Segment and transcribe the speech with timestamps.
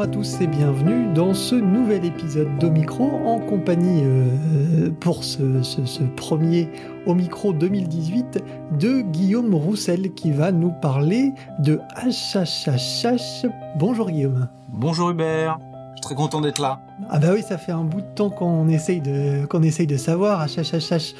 [0.00, 5.60] Bonjour à tous et bienvenue dans ce nouvel épisode d'Omicro en compagnie euh, pour ce,
[5.62, 6.70] ce- ce premier
[7.04, 8.42] Omicro 2018
[8.78, 13.44] de Guillaume Roussel qui va nous parler de HHHH.
[13.78, 14.48] Bonjour Guillaume.
[14.72, 15.58] Bonjour Hubert,
[15.90, 16.80] je suis très content d'être là.
[17.10, 19.98] Ah bah oui, ça fait un bout de temps qu'on essaye de, qu'on essaye de
[19.98, 20.46] savoir.
[20.46, 21.14] HHHH.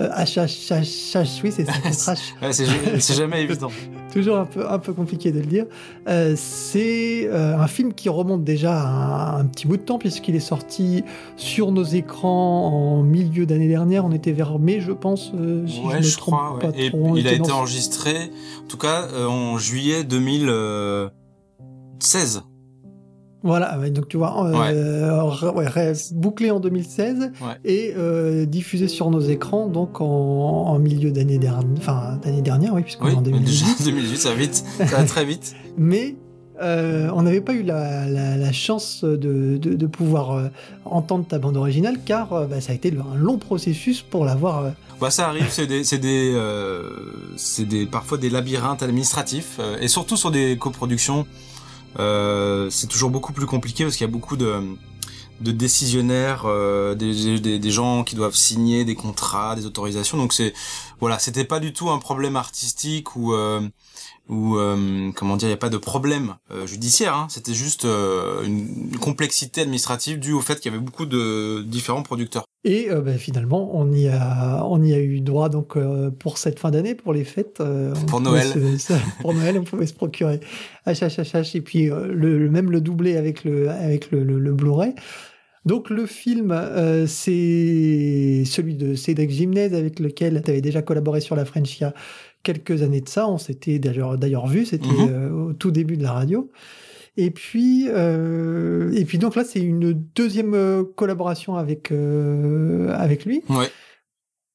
[0.00, 1.72] Euh, HHHH, oui, c'est ça.
[2.14, 2.34] Trash.
[2.52, 3.70] C'est jamais évident.
[4.12, 5.64] Toujours un peu, un peu compliqué de le dire.
[6.08, 9.98] Euh, c'est euh, un film qui remonte déjà à un, un petit bout de temps,
[9.98, 11.02] puisqu'il est sorti
[11.36, 14.04] sur nos écrans en milieu d'année dernière.
[14.04, 16.58] On était vers mai, je pense, euh, si ouais, je crois.
[16.60, 16.68] pas.
[16.76, 17.16] Et trop.
[17.16, 18.30] Il a été enregistré,
[18.64, 22.42] en tout cas, euh, en juillet 2016.
[23.46, 24.52] Voilà, donc tu vois, euh,
[25.52, 27.54] ouais, bouclé en 2016 Ouais.
[27.64, 32.74] et euh, diffusé sur nos écrans donc en, en milieu d'année dernière, enfin d'année dernière,
[32.74, 33.64] oui, puisqu'on Oui, est en mais 2018.
[33.78, 35.54] déjà 2018, ça va vite, ça va très vite.
[35.78, 36.16] mais
[36.62, 40.50] euh, on n'avait pas eu la, la- la chance de, de- de pouvoir
[40.86, 44.72] entendre ta bande originale car bah, ça a été un long processus pour l'avoir.
[45.00, 46.34] Bah, ça arrive, c'est des, c'est des,
[47.36, 51.26] c'est des, parfois des labyrinthes administratifs, et surtout sur des coproductions,
[51.98, 54.76] euh, c'est toujours beaucoup plus compliqué parce qu'il y a beaucoup de,
[55.40, 60.18] décisionnaires, euh, des, des, des gens qui doivent signer des contrats, des autorisations.
[60.18, 60.52] Donc c'est,
[61.00, 63.34] voilà, c'était pas du tout un problème artistique ou,
[64.28, 67.14] ou euh, comment dire, il n'y a pas de problème euh, judiciaire.
[67.14, 71.62] Hein, c'était juste euh, une complexité administrative due au fait qu'il y avait beaucoup de
[71.62, 72.44] différents producteurs.
[72.64, 75.76] Et bah, finalement, on y a, on y a eu droit donc
[76.18, 77.62] pour cette fin d'année, pour les fêtes.
[78.08, 78.46] Pour Noël.
[78.78, 80.40] se- pour Noël, on pouvait se procurer
[80.86, 84.94] HHHH et puis le, même le doubler avec le, avec le, le- le Blu-ray.
[85.64, 91.20] Donc le film, euh, c'est celui de Cédric Gimnez avec lequel tu avais déjà collaboré
[91.20, 91.94] sur la French il y a
[92.46, 93.28] quelques années de ça.
[93.28, 95.08] On s'était d'ailleurs d'ailleurs vu, c'était Mhm.
[95.10, 96.50] euh, au tout début de la radio.
[97.18, 103.24] Et puis, euh, et puis donc là, c'est une deuxième euh, collaboration avec euh, avec
[103.24, 103.42] lui.
[103.48, 103.68] Ouais.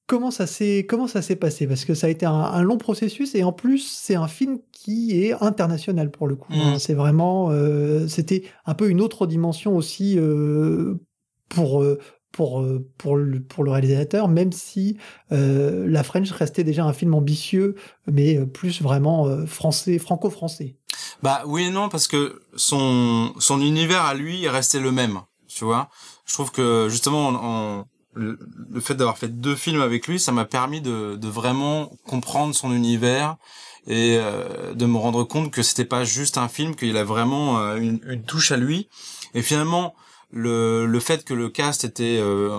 [0.07, 1.67] Comment ça s'est comment ça s'est passé?
[1.67, 4.59] Parce que ça a été un, un long processus et en plus c'est un film
[4.71, 6.51] qui est international pour le coup.
[6.53, 6.77] Hein.
[6.79, 10.19] C'est vraiment euh, c'était un peu une autre dimension aussi
[11.49, 11.83] pour
[12.31, 14.97] pour euh, pour le, pour le réalisateur, même si
[15.31, 17.75] euh, La French restait déjà un film ambitieux,
[18.07, 20.75] mais euh, plus vraiment euh, français, franco-français.
[21.23, 25.21] Bah oui et non parce que son son univers à lui est resté le même,
[25.47, 25.89] tu vois.
[26.25, 28.37] Je trouve que justement en, en- le,
[28.69, 32.53] le fait d'avoir fait deux films avec lui, ça m'a permis de de vraiment comprendre
[32.53, 33.37] son univers
[33.87, 37.59] et euh, de me rendre compte que c'était pas juste un film, qu'il a vraiment
[37.59, 38.89] euh, une, une touche à lui.
[39.33, 39.95] Et finalement
[40.31, 42.57] le fait que le cast était euh,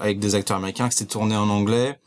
[0.00, 1.98] avec des acteurs américains, que c'était tourné en anglais,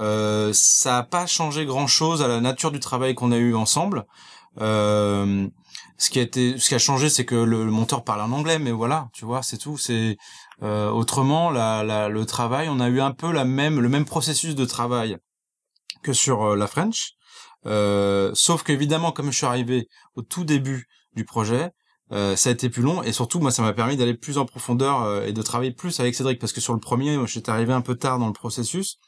[0.00, 3.54] euh, ça a pas changé grand chose à la nature du travail qu'on a eu
[3.54, 4.06] ensemble.
[4.60, 5.46] Euh,
[5.98, 9.42] ce qui a changé, c'est que le, monteur parle en anglais, mais voilà, tu vois,
[9.42, 9.76] c'est tout.
[9.78, 10.16] C'est
[10.60, 12.68] autrement le travail.
[12.68, 15.16] On a eu un peu la même, le même processus de travail
[16.02, 17.12] que sur la French,
[18.34, 21.70] sauf qu'évidemment, comme je suis arrivé au tout début du projet,
[22.12, 24.44] euh, ça a été plus long et surtout, moi, ça m'a permis d'aller plus en
[24.44, 27.72] profondeur euh, et de travailler plus avec Cédric parce que sur le premier, j'étais arrivé
[27.72, 28.98] un peu tard dans le processus.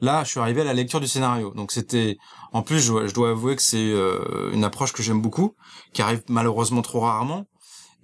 [0.00, 2.16] Là, je suis arrivé à la lecture du scénario, donc c'était
[2.52, 5.54] en plus, je, dois- je dois avouer que c'est euh, une approche que j'aime beaucoup,
[5.92, 7.46] qui arrive malheureusement trop rarement.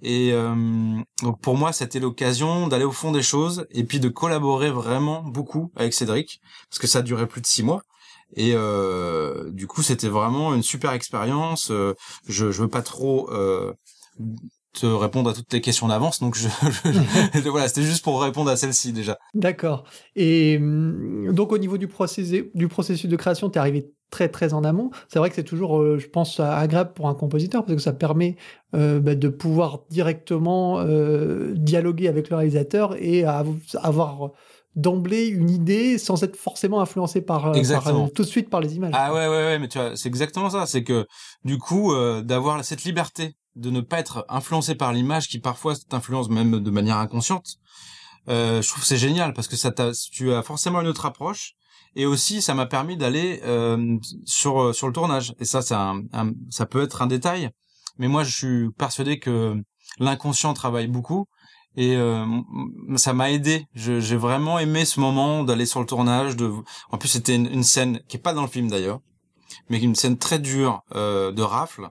[0.01, 0.55] Et euh,
[1.21, 5.21] donc pour moi, c'était l'occasion d'aller au fond des choses et puis de collaborer vraiment
[5.21, 7.83] beaucoup avec Cédric, parce que ça a duré plus de six mois.
[8.35, 11.67] Et euh, du coup, c'était vraiment une super expérience.
[11.69, 13.29] Je, je veux pas trop
[14.73, 16.47] te répondre à toutes les questions d'avance, donc je,
[17.33, 19.17] je- voilà, c'était juste pour répondre à celle-ci déjà.
[19.33, 19.83] D'accord.
[20.15, 24.27] Et hum, donc au niveau du processus, du processus de création, tu es arrivé très
[24.29, 24.91] très en amont.
[25.07, 27.93] C'est vrai que c'est toujours, euh, je pense, agréable pour un compositeur parce que ça
[27.93, 28.35] permet
[28.75, 34.31] euh, bah, de pouvoir directement euh, dialoguer avec le réalisateur et avoir
[34.75, 38.05] d'emblée une idée sans être forcément influencé par, euh, par, Exactement.
[38.05, 38.93] euh, tout de suite par les images.
[38.95, 40.65] Ah ouais, ouais, ouais, mais tu vois, c'est exactement ça.
[40.65, 41.05] C'est que
[41.43, 45.75] du coup, euh, d'avoir cette liberté de ne pas être influencé par l'image qui parfois
[45.89, 47.57] t'influence même de manière inconsciente,
[48.29, 51.53] euh, je trouve c'est génial parce que ça t'a, tu as forcément une autre approche.
[51.95, 55.35] Et aussi, ça m'a permis d'aller euh, sur sur le tournage.
[55.39, 57.49] Et ça, c'est un, un- ça peut être un détail,
[57.97, 59.55] mais moi, je suis persuadé que
[59.99, 61.25] l'inconscient travaille beaucoup.
[61.75, 62.25] Et euh,
[62.95, 63.65] ça m'a aidé.
[63.75, 66.35] J'ai vraiment aimé ce moment d'aller sur le tournage.
[66.91, 68.99] En plus, c'était une, une scène qui est pas dans le film d'ailleurs,
[69.69, 71.89] mais une scène très dure euh, de rafle,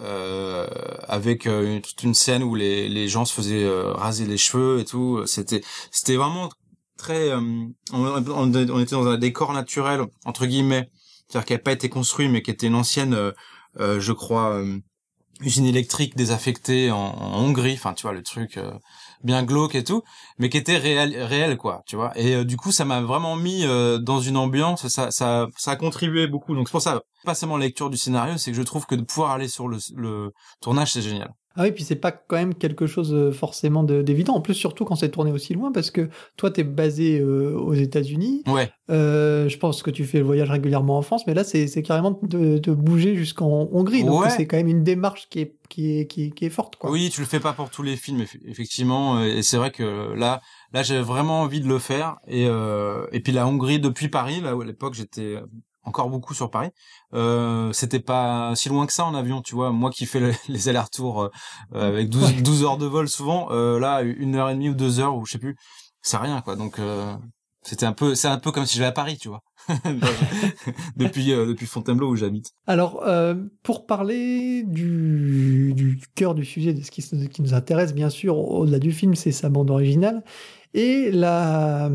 [0.00, 0.66] euh,
[1.08, 4.38] avec euh, une- toute une scène où les, les gens se faisaient euh, raser les
[4.38, 5.24] cheveux et tout.
[5.26, 6.50] C'était c'était vraiment
[6.96, 7.30] très.
[7.30, 7.40] euh,
[7.92, 10.90] on, on- était dans un décor naturel entre guillemets,
[11.28, 13.32] c'est-à-dire qui n'avait pas été construit, mais qui était une ancienne, euh,
[13.80, 14.62] euh, je crois.
[15.40, 18.58] usine électrique désaffectée en, en Hongrie, enfin tu vois le truc
[19.22, 20.02] bien glauque et tout,
[20.38, 22.12] mais qui était réel, réel quoi, tu vois.
[22.16, 25.70] Et euh, du coup, ça m'a vraiment mis euh, dans une ambiance, ça, ça, ça
[25.72, 26.54] a contribué beaucoup.
[26.54, 29.02] Donc c'est pour ça, pas seulement lecture du scénario, c'est que je trouve que de
[29.02, 31.32] pouvoir aller sur le, le tournage, c'est génial.
[31.56, 34.34] Ah oui, puis c'est pas quand même quelque chose euh, forcément d'évident.
[34.34, 37.74] En plus, surtout quand c'est tourné aussi loin, parce que toi, t'es basé euh, aux
[37.74, 38.44] États-Unis.
[38.46, 38.70] Ouais.
[38.90, 42.18] Euh, je pense que tu fais le voyage régulièrement en France, mais là, c'est carrément
[42.22, 44.04] de, de, bouger jusqu'en Hongrie.
[44.04, 46.76] Donc, c'est quand même une démarche qui est, qui est, qui est, qui est forte,
[46.76, 46.90] quoi.
[46.90, 49.18] Oui, tu le fais pas pour tous les films, effectivement.
[49.18, 50.40] Euh, et c'est vrai que là,
[50.72, 52.16] là, j'avais vraiment envie de le faire.
[52.26, 55.36] Et, euh, et puis la Hongrie, depuis Paris, là où à l'époque j'étais
[55.84, 56.70] encore beaucoup sur Paris.
[57.14, 59.70] Euh, c'était pas si loin que ça en avion, tu vois.
[59.72, 61.28] Moi qui fais les allers-retours euh,
[61.72, 65.00] avec 12, 12, heures de vol souvent, euh, là une heure et demie ou deux
[65.00, 65.56] heures ou je sais plus,
[66.02, 66.56] c'est rien quoi.
[66.56, 67.14] Donc euh,
[67.62, 69.42] c'était un peu, c'est un peu comme si j'allais à Paris, tu vois.
[70.96, 72.52] depuis euh, depuis Fontainebleau où j'habite.
[72.66, 73.04] Alors
[73.62, 78.36] pour parler du, du cœur du sujet de ce qui, qui nous intéresse bien sûr
[78.36, 80.24] au-delà du film, c'est sa bande originale
[80.74, 81.90] et la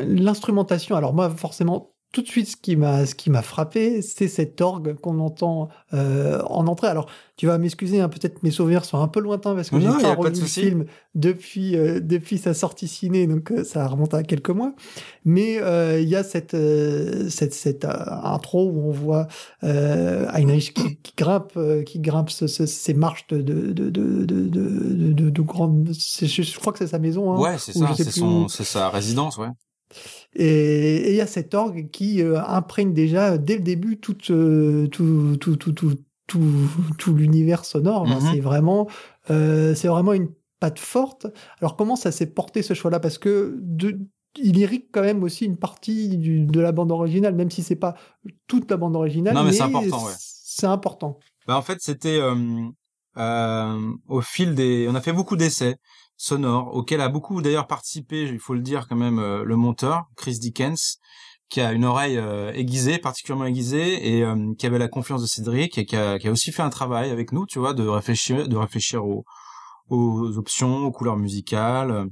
[0.00, 0.96] l'instrumentation.
[0.96, 4.60] Alors moi forcément tout de suite, ce qui m'a ce qui m'a frappé, c'est cet
[4.60, 6.88] orgue qu'on entend euh, en entrée.
[6.88, 9.86] Alors, tu vas m'excuser, hein, peut-être mes souvenirs sont un peu lointains parce que j'ai
[9.86, 14.24] pas revu le film depuis euh, depuis sa sortie ciné, donc euh, ça remonte à
[14.24, 14.74] quelques mois.
[15.24, 15.60] Mais
[16.00, 16.56] il y a cette
[17.30, 19.28] cette cette intro où on voit
[19.62, 24.34] Heinrich qui, qui grimpe qui grimpe ce, ce, ces marches de de de de de
[24.34, 25.90] de, de, de grandes.
[25.92, 27.32] Je, crois que c'est sa maison.
[27.32, 27.92] Hein, ouais, c'est ça.
[27.96, 29.48] C'est son c'est sa résidence, ouais.
[30.34, 34.86] Et il y a cet orgue qui euh, imprègne déjà dès le début tout, euh,
[34.88, 35.96] tout, tout, tout,
[36.98, 38.06] tout, l'univers sonore.
[38.06, 38.32] Mm-hmm.
[38.32, 38.88] C'est vraiment,
[39.30, 40.28] euh, c'est vraiment une
[40.60, 41.26] patte forte.
[41.60, 43.00] Alors comment ça s'est porté ce choix-là?
[43.00, 43.98] Parce que de,
[44.38, 47.76] il irrigue quand même aussi une partie du, de la bande originale, même si c'est
[47.76, 47.94] pas
[48.46, 49.34] toute la bande originale.
[49.34, 50.04] Non, mais, c'est important.
[50.06, 50.12] Ouais.
[50.18, 51.18] C'est important.
[51.46, 52.20] Bah en fait, c'était
[53.16, 54.86] euh, au fil des.
[54.88, 55.76] On a fait beaucoup d'essais
[56.20, 60.04] sonore, auquel a beaucoup d'ailleurs participé, il faut le dire quand même, euh, le monteur,
[60.16, 60.98] Chris Dickens,
[61.48, 65.26] qui a une oreille euh, aiguisée, particulièrement aiguisée, et euh, qui avait la confiance de
[65.26, 68.56] Cédric, et qui a, aussi fait un travail avec nous, tu vois, de réfléchir, de
[68.56, 69.24] réfléchir aux,
[69.88, 72.06] aux options, aux couleurs musicales.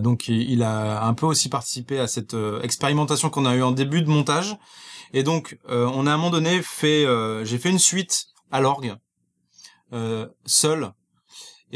[0.00, 4.02] donc il a un peu aussi participé à cette expérimentation qu'on a eue en début
[4.02, 4.58] de montage.
[5.12, 7.06] Et donc on a à un moment donné fait,
[7.44, 8.94] j'ai fait une suite à l'orgue,
[10.44, 10.92] seul,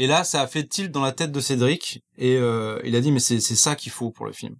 [0.01, 3.01] et là, ça a fait tilt dans la tête de Cédric et euh, il a
[3.01, 4.55] dit mais c'est ça qu'il faut pour le film.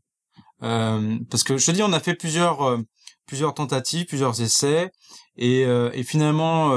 [0.61, 4.91] Euh, parce que je te dis, on a fait plusieurs euh, tentatives, plusieurs essais
[5.37, 6.69] et, finalement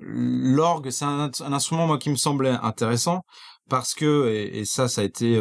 [0.00, 3.20] l'orgue c'est un, instrument moi qui me semblait intéressant
[3.68, 5.38] parce que et, ça ça a été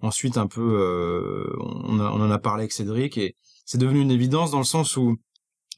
[0.00, 3.36] ensuite un peu on, on en a parlé avec Cédric et
[3.66, 5.16] c'est devenu une évidence dans le sens où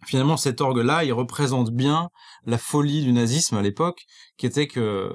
[0.07, 2.11] finalement cet orgue là il représente bien
[2.45, 4.05] la folie du nazisme à l'époque
[4.37, 5.11] qui était que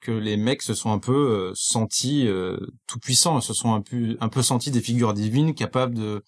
[0.00, 3.80] que les mecs se sont un peu euh, sentis euh, tout puissants, se sont un
[3.80, 6.24] peu un peu sentis des figures divines capables de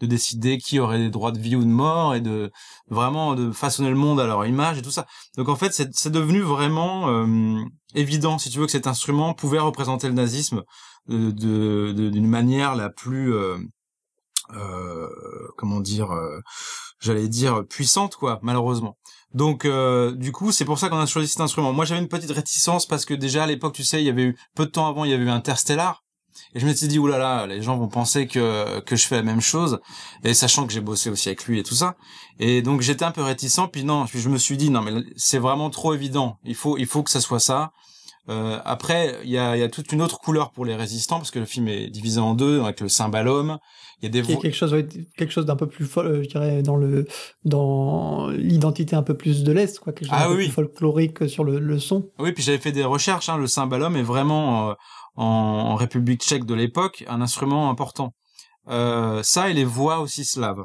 [0.00, 2.50] de décider qui aurait des droits de vie ou de mort et de
[2.88, 5.06] vraiment de façonner le monde à leur image et tout ça.
[5.36, 7.62] Donc en fait, c'est devenu vraiment euh,
[7.94, 10.62] évident, si tu veux, que cet instrument pouvait représenter le nazisme
[11.08, 13.58] de d'une de, manière la plus euh,
[15.56, 16.10] comment dire,
[16.98, 18.96] j'allais dire puissante quoi, malheureusement.
[19.34, 21.72] Donc euh, du coup, c'est pour ça qu'on a choisi cet instrument.
[21.72, 24.22] Moi, j'avais une petite réticence parce que déjà à l'époque, tu sais, il y avait
[24.22, 26.02] eu peu de temps avant, il y avait eu Interstellar.
[26.54, 29.16] Et je m'étais dit, oulala, là là, les gens vont penser que, que je fais
[29.16, 29.80] la même chose.
[30.22, 31.96] Et sachant que j'ai bossé aussi avec lui et tout ça.
[32.38, 33.68] Et donc, j'étais un peu réticent.
[33.72, 36.38] Puis non, je me suis dit, non, mais c'est vraiment trop évident.
[36.44, 37.72] Il faut, il faut que ça soit ça.
[38.28, 41.30] Euh, après, il y a, y a toute une autre couleur pour les résistants, parce
[41.30, 43.58] que le film est divisé en deux, avec le cymbalum,
[44.04, 44.74] il y a des quelque chose
[45.16, 47.06] quelque chose d'un peu plus euh, je dirais dans le
[47.44, 50.44] dans l'identité un peu plus de l'est quoi quelque chose ah, oui.
[50.44, 52.10] plus folklorique sur le, le, son.
[52.18, 54.74] Oui puis j'avais fait des recherches hein, le cymbalum est vraiment euh,
[55.16, 58.14] en, République tchèque de l'époque un instrument important.
[58.68, 60.64] Euh, ça et les voix aussi slaves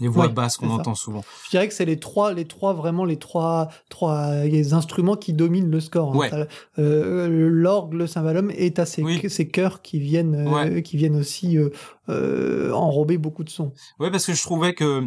[0.00, 1.24] les voix basses qu'on entend souvent.
[1.44, 5.32] Je dirais que c'est les trois, les trois vraiment les trois, trois les instruments qui
[5.32, 6.14] dominent le score.
[6.14, 6.18] Hein.
[6.18, 6.48] Ouais.
[6.78, 11.58] Euh, L'orgue, le cymbalum et t'as ces, ces chœurs qui viennent, euh, qui viennent aussi
[11.58, 11.70] euh,
[12.08, 13.72] euh, enrober beaucoup de sons.
[14.00, 15.02] Ouais, parce que je trouvais que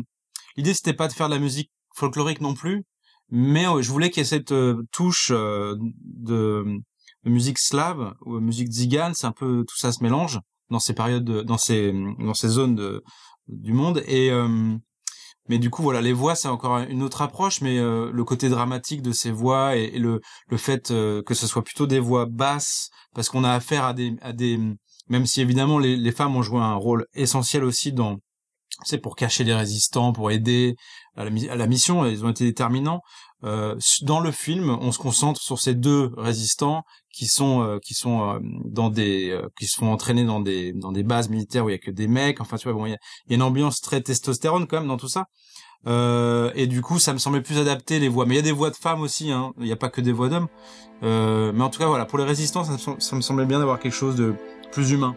[0.56, 2.86] l'idée c'était pas de faire de la musique folklorique non plus,
[3.30, 4.54] mais je voulais qu'il y ait cette
[4.92, 6.64] touche de, de,
[7.26, 10.40] musique slave ou musique zigane, c'est un peu tout ça se mélange
[10.70, 13.04] dans ces périodes, de, dans ces dans ces zones de
[13.48, 14.76] du monde et euh,
[15.50, 18.50] mais du coup voilà les voix c'est encore une autre approche mais euh, le côté
[18.50, 22.26] dramatique de ces voix et, le le fait euh, que ce soit plutôt des voix
[22.26, 24.60] basses parce qu'on a affaire à des à des
[25.10, 28.18] même si évidemment les, les femmes ont joué un rôle essentiel aussi dans
[28.84, 30.76] c'est pour cacher les résistants pour aider
[31.16, 33.02] à la, à la mission ils ont été déterminants
[33.44, 36.84] euh, dans le film, on se concentre sur ces deux résistants
[37.18, 40.72] qui sont euh, qui sont euh, dans des euh, qui se font entraîner dans des
[40.74, 42.42] dans des bases militaires où il y a que des mecs.
[42.42, 42.98] Enfin, tu vois, bon, il y a,
[43.30, 45.26] une ambiance très testostérone quand même dans tout ça.
[46.56, 48.26] et du coup, ça me semblait plus adapté les voix.
[48.26, 49.32] Mais il y a des voix de femmes aussi.
[49.32, 49.54] Hein.
[49.58, 50.48] Il n'y a pas que des voix d'hommes.
[51.02, 53.94] mais en tout cas, voilà, pour les résistants, ça, ça me semblait bien d'avoir quelque
[53.94, 54.36] chose de
[54.72, 55.16] plus humain.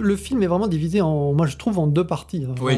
[0.00, 2.46] Le film est vraiment divisé en, moi je trouve en deux parties.
[2.60, 2.74] Oui.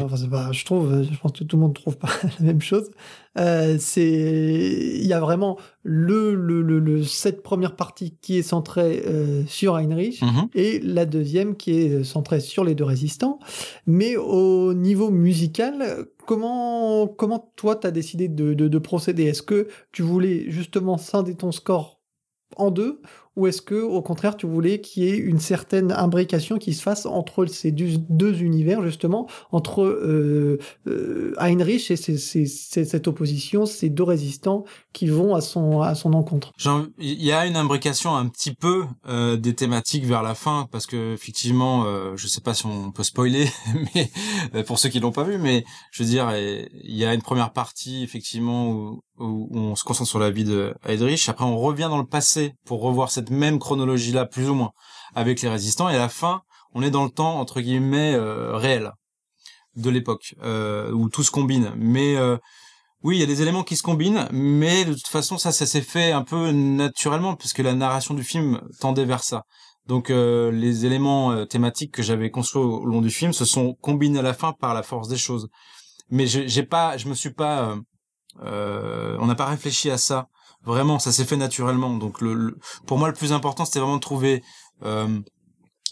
[0.51, 2.09] je trouve, je pense que tout le monde trouve pas
[2.39, 2.89] la même chose.
[3.37, 9.03] Euh, c'est, il y a vraiment le, le, le, cette première partie qui est centrée
[9.07, 10.47] euh, sur Heinrich Mhm.
[10.53, 13.39] et la deuxième qui est centrée sur les deux résistants.
[13.87, 19.23] Mais au niveau musical, comment, comment toi t'as décidé de, de, de procéder?
[19.23, 21.99] Est-ce que tu voulais justement scinder ton score
[22.57, 23.01] en deux
[23.41, 26.83] ou est-ce que au contraire tu voulais qu'il y ait une certaine imbrication qui se
[26.83, 34.03] fasse entre ces deux, univers justement entre euh, euh, Heinrich et cette opposition ces deux
[34.03, 36.51] résistants qui vont à son à son encontre?
[36.99, 40.85] Il y a une imbrication un petit peu euh, des thématiques vers la fin parce
[40.85, 43.47] que effectivement, je sais pas si on peut spoiler,
[44.53, 47.23] mais pour ceux qui l'ont pas vu, mais je veux dire, il y a une
[47.23, 51.29] première partie effectivement où, où on se concentre sur la vie de Heydrich.
[51.29, 54.71] Après, on revient dans le passé pour revoir cette même chronologie-là, plus ou moins,
[55.15, 55.89] avec les résistants.
[55.89, 58.91] Et à la fin, on est dans le temps entre guillemets euh, réel
[59.75, 61.71] de l'époque euh, où tout se combine.
[61.75, 62.37] Mais euh,
[63.03, 65.65] oui, il y a des éléments qui se combinent, mais de toute façon, ça, ça
[65.65, 69.43] s'est fait un peu naturellement, puisque la narration du film tendait vers ça.
[69.87, 74.21] Donc, les éléments thématiques que j'avais construits au long du film se sont combinés à
[74.21, 75.49] la fin par la force des choses.
[76.11, 77.75] Mais j'ai pas, je me suis pas,
[78.39, 80.29] on n'a pas réfléchi à ça.
[80.63, 81.95] Vraiment, ça s'est fait naturellement.
[81.95, 84.43] Donc, le, pour moi, le plus important, c'était vraiment de trouver
[84.83, 85.19] euh,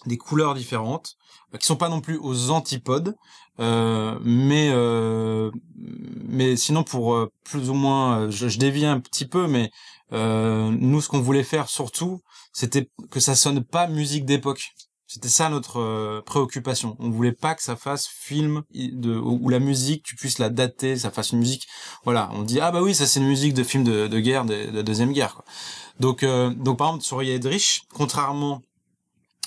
[0.06, 1.16] des couleurs différentes,
[1.54, 3.16] euh, qui sont pas non plus aux antipodes,
[3.60, 4.72] euh, mais
[6.28, 9.72] mais sinon pour plus ou moins, je, je dévie un petit peu, mais
[10.12, 12.22] nous ce qu'on voulait faire surtout,
[12.54, 14.72] c'était que ça sonne pas musique d'époque.
[15.12, 16.96] C'était ça notre euh, préoccupation.
[17.00, 20.98] On voulait pas que ça fasse film de où la musique tu puisses la dater,
[20.98, 21.68] ça fasse une musique.
[22.04, 24.46] Voilà, on dit ah bah oui ça c'est une musique de film de, de guerre
[24.46, 25.42] de, de deuxième guerre.
[26.00, 28.62] Donc euh, donc par exemple sur Yedrich, contrairement,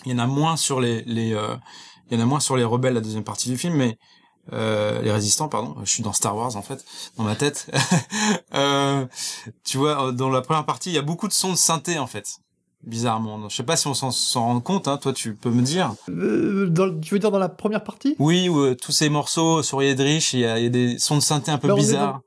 [0.04, 1.54] il y en a moins sur les les euh,
[2.11, 3.99] y en a moins sur les rebelles la deuxième partie du film, mais
[4.52, 5.76] euh, les résistants pardon.
[5.85, 6.85] Je suis dans Star Wars en fait
[7.16, 7.71] dans ma tête.
[9.64, 12.09] tu vois dans la première partie il y a beaucoup de sons de synthé en
[12.09, 12.40] fait.
[12.84, 14.88] Bizarrement, je sais pas si on s'en s'en rend compte.
[14.88, 15.94] Hein, toi, tu peux me dire.
[16.08, 18.16] Euh, dans- tu veux dire dans la première partie?
[18.18, 20.98] Oui, ou, euh, tous ces morceaux sur Yedrich, il y a, il y a des
[20.98, 22.20] sons de synthé un peu Ben, bizarres.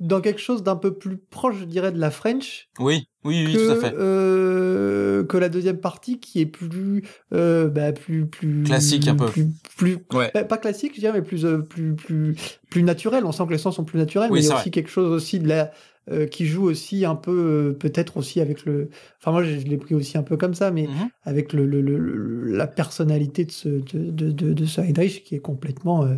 [0.00, 2.68] dans quelque chose d'un peu plus proche, je dirais, de la French.
[2.78, 3.94] Oui, oui, oui, que, tout à fait.
[3.96, 9.26] euh, que la deuxième partie qui est plus, euh, bah, plus, plus Classique un peu.
[9.26, 10.30] plus, plus Ouais.
[10.34, 12.36] bah, pas classique, je dirais, mais plus, euh, plus, plus,
[12.68, 13.24] plus naturel.
[13.24, 14.62] On sent que les sons sont plus naturels, Oui, mais il y c'est a vrai.
[14.64, 15.70] aussi quelque chose aussi de la
[16.10, 18.90] euh, qui joue aussi un peu, euh, peut-être aussi avec le.
[19.20, 21.08] Enfin, moi, je, je l'ai pris aussi un peu comme ça, mais Mhm.
[21.22, 25.22] avec le, le, le- le- la personnalité de ce de, de, de, de ce Heinrich
[25.24, 26.16] qui est complètement, euh,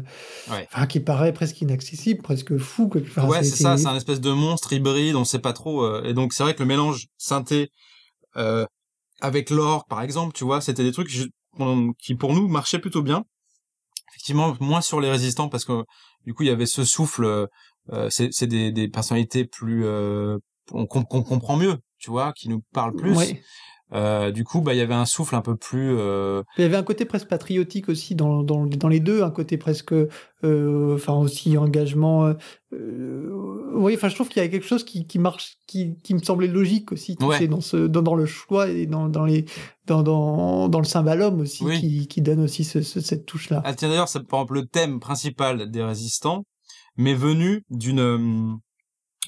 [0.51, 0.67] Ouais.
[0.73, 2.89] enfin, qui paraît presque inaccessible, presque fou.
[2.89, 6.03] que- enfin, ouais, c'est ça, c'est un espèce de monstre hybride, on sait pas trop.
[6.03, 7.69] et donc c'est vrai que le mélange synthé
[9.21, 11.11] avec l'or, par exemple, tu vois, c'était des trucs
[11.99, 13.25] qui pour nous marchaient plutôt bien.
[14.13, 15.85] Effectivement, moins sur les résistants parce que
[16.25, 17.49] du coup il y avait ce souffle.
[17.93, 20.39] Euh, c'est des, des personnalités plus euh,
[20.71, 23.17] qu'on comprend mieux, tu vois, qui nous parlent plus.
[23.17, 23.41] Ouais.
[23.93, 25.95] Euh, du coup, bah il y avait un souffle un peu plus.
[25.97, 29.31] euh, Il y avait un côté presque patriotique aussi dans, dans, dans les deux, un
[29.31, 32.35] côté presque, euh, enfin aussi engagement.
[32.73, 33.31] euh,
[33.75, 36.19] oui, enfin je trouve qu'il y a quelque chose qui, qui marche, qui, qui me
[36.21, 37.39] semblait logique aussi, tu Ouais.
[37.39, 39.45] sais, dans ce, dans, dans le choix et dans, dans les,
[39.87, 41.79] dans, dans, dans le cymbalum aussi, Oui.
[41.79, 43.63] qui, qui donne aussi ce, ce- cette touche-là.
[43.65, 46.45] Ah tiens d'ailleurs, c'est par exemple le thème principal des résistants
[46.97, 48.57] m'est venu d'une euh,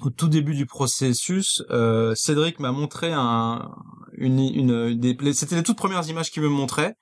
[0.02, 3.70] au tout début du processus, euh, Cédric m'a montré un
[4.12, 6.94] une une des c'était les toutes premières images qu'il me montrait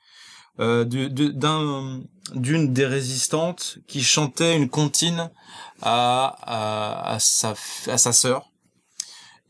[0.60, 2.00] euh, d'un
[2.34, 5.30] d'une des résistantes qui chantait une comptine
[5.82, 6.36] à
[7.14, 7.54] à, sa
[7.88, 8.50] à sa sœur.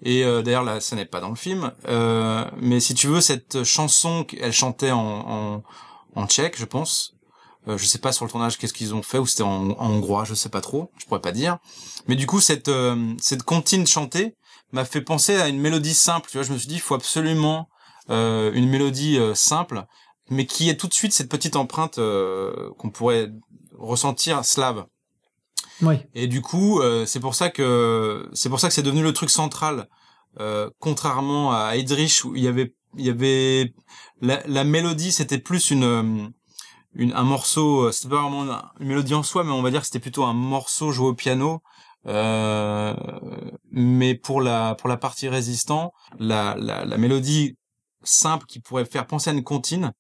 [0.03, 1.73] Et euh, d'ailleurs là, ça n'est pas dans le film,
[2.61, 5.63] mais si tu veux cette chanson qu'elle chantait en
[6.17, 7.15] en tchèque, je pense.
[7.67, 9.91] Euh, je sais pas sur le tournage qu'est-ce qu'ils ont fait ou c'était en, en
[9.91, 11.59] hongrois, je sais pas trop, je pourrais pas dire.
[12.09, 14.37] Mais du coup cette euh, cette comptine chantée
[14.73, 16.29] m'a fait penser à une mélodie simple.
[16.31, 17.69] Tu vois, je me suis dit il faut absolument
[18.11, 19.85] euh, une mélodie euh, simple,
[20.29, 23.31] mais qui ait tout de suite cette petite empreinte euh, qu'on pourrait
[23.79, 24.85] ressentir slave.
[25.81, 25.97] Oui.
[26.15, 29.13] Et du coup, euh, c'est pour ça que c'est pour ça que c'est devenu le
[29.13, 29.89] truc central,
[30.39, 33.75] euh, contrairement à Heydrich où il y avait il y avait
[34.21, 36.29] la, la mélodie, c'était plus une, euh,
[36.95, 39.81] une un morceau, euh, c'était pas vraiment une, mélodie en soi, mais on va dire
[39.81, 41.63] que c'était plutôt un morceau joué au piano.
[42.07, 42.95] Euh,
[43.71, 47.57] mais pour la pour la partie résistant, la, la la mélodie
[48.03, 49.93] simple qui pourrait faire penser à une comptine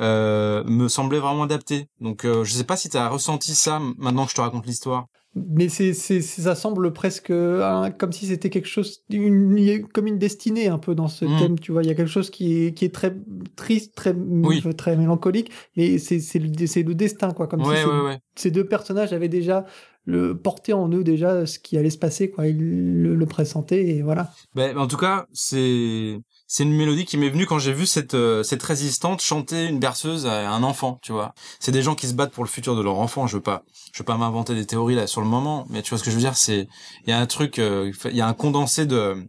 [0.00, 1.86] euh, me semblait vraiment adaptée.
[2.00, 4.66] Donc euh, je sais pas si tu as ressenti ça maintenant que je te raconte
[4.66, 5.06] l'histoire.
[5.36, 10.18] Mais c'est, c'est, ça semble presque hein, comme si c'était quelque chose, une, comme une
[10.18, 11.38] destinée un peu dans ce Mm.
[11.38, 11.84] thème, tu vois.
[11.84, 13.14] Il y a quelque chose qui est, qui est très
[13.54, 14.60] triste, très, Oui.
[14.76, 17.46] très mélancolique, mais c'est, c'est, le, c'est le destin, quoi.
[17.46, 18.18] Comme ouais, si ouais, ces- ouais.
[18.34, 19.66] ces deux personnages avaient déjà
[20.04, 22.48] le, porté en eux déjà ce qui allait se passer, quoi.
[22.48, 24.32] Ils le, le pressentaient, et voilà.
[24.56, 26.18] Ben, en tout cas, c'est
[26.52, 29.78] c'est une mélodie qui m'est venue quand j'ai vu cette euh, cette résistante chanter une
[29.78, 31.32] berceuse à un enfant, tu vois.
[31.60, 33.28] C'est des gens qui se battent pour le futur de leur enfant.
[33.28, 35.90] Je veux pas je veux pas m'inventer des théories là sur le moment, mais tu
[35.90, 36.36] vois ce que je veux dire?
[36.36, 36.66] C'est
[37.06, 39.28] il y a un truc, euh, il y a un condensé de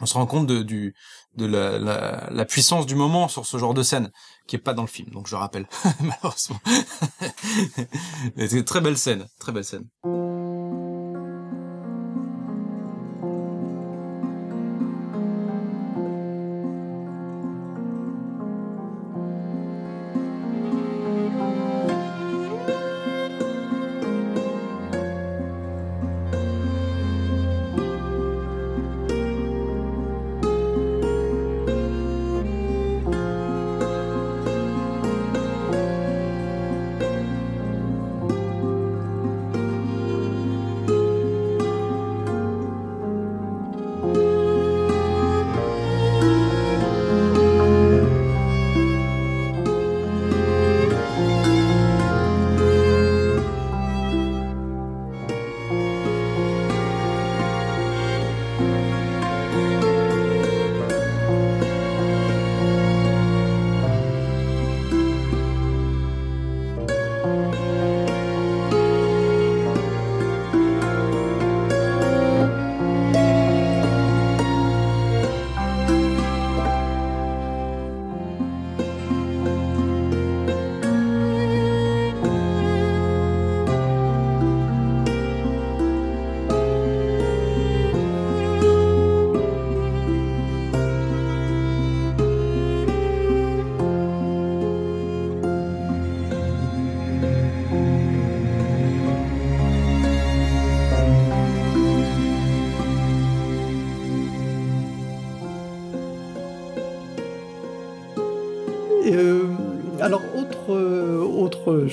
[0.00, 0.94] on se rend compte de du
[1.36, 4.12] de la, la, la puissance du moment sur ce genre de scène
[4.46, 5.10] qui est pas dans le film.
[5.10, 5.66] Donc je rappelle
[6.00, 6.60] malheureusement.
[8.36, 9.88] C'est très belle scène, très belle scène.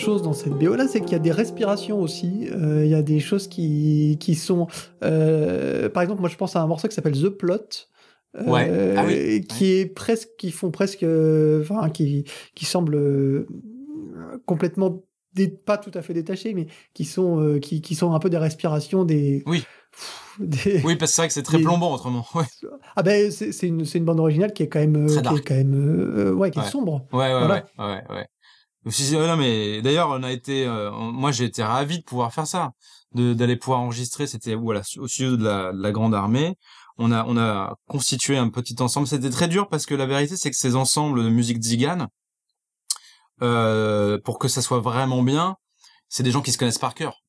[0.01, 2.47] Chose dans cette BO là, c'est qu'il y a des respirations aussi.
[2.51, 4.67] Euh, il y a des choses qui, qui sont.
[5.03, 7.55] euh, par exemple, moi je pense à un morceau qui s'appelle The Plot.
[8.37, 8.95] euh, Ouais.
[8.97, 9.45] Ah oui.
[9.47, 11.05] qui est presque qui font presque
[11.61, 12.23] enfin qui
[12.55, 13.47] qui semblent euh,
[14.45, 18.29] complètement dé- pas tout à fait détachés mais qui sont qui, qui sont un peu
[18.29, 19.63] des respirations des Oui.
[20.39, 22.25] Des- Oui, parce que c'est vrai que c'est très Des- plombant autrement.
[22.33, 22.45] Ouais,
[22.95, 25.53] ah ben c'est c'est une une bande originale qui est quand même qui est quand
[25.55, 27.65] même euh, ouais qui est sombre ouais, ouais, Voilà.
[27.77, 28.27] ouais, ouais, ouais.
[28.85, 32.47] Ouais, non, mais d'ailleurs, on a été, euh, moi, j'ai été ravi de pouvoir faire
[32.47, 32.71] ça,
[33.13, 34.25] d'aller pouvoir enregistrer.
[34.25, 36.55] C'était voilà, au studio de la, de la Grande Armée.
[36.97, 39.07] On a, on a constitué un petit ensemble.
[39.07, 42.07] C'était très dur parce que la vérité, c'est que ces ensembles de musique zigane,
[43.43, 45.55] euh, pour que ça soit vraiment bien,
[46.09, 47.20] c'est des gens qui se connaissent par cœur.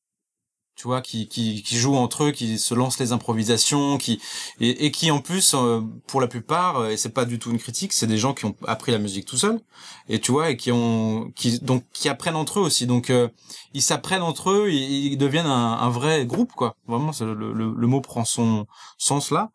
[0.75, 4.19] Tu vois, qui, qui, qui jouent entre eux, qui se lancent les improvisations, qui
[4.59, 7.59] et, qui en plus, euh, pour la plupart, euh, et c'est pas du tout une
[7.59, 9.61] critique, c'est des gens qui ont appris la musique tout seuls,
[10.09, 12.87] et tu vois, et qui ont, qui donc qui apprennent entre eux aussi.
[12.87, 13.29] Donc euh,
[13.75, 16.75] ils s'apprennent entre eux, ils, deviennent un, vrai groupe, quoi.
[16.87, 18.65] Vraiment, le, le, le mot prend son
[18.97, 19.51] sens là.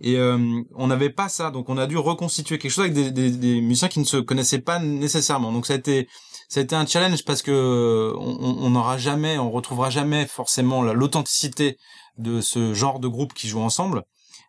[0.00, 3.10] Et euh, on n'avait pas ça, donc on a dû reconstituer quelque chose avec des,
[3.10, 5.52] des, des musiciens qui ne se connaissaient pas nécessairement.
[5.52, 6.08] Donc ça a été
[6.50, 10.92] ça a été un challenge parce que on n'aura jamais, on retrouvera jamais forcément la-
[10.92, 11.78] l'authenticité
[12.18, 14.02] de ce genre de groupe qui joue ensemble.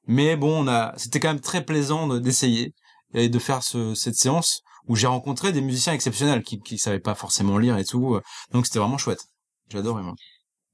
[0.08, 2.74] Mais bon, on a, c'était quand même très plaisant de- d'essayer
[3.14, 7.00] et de faire ce, cette séance où j'ai rencontré des musiciens exceptionnels qui qui savaient
[7.00, 8.20] pas forcément lire et tout.
[8.52, 9.24] Donc c'était vraiment chouette.
[9.70, 10.16] J'adorais moi.